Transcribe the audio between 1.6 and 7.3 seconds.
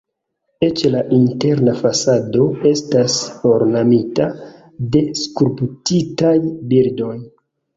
fasado estas ornamita de skulptitaj bildoj.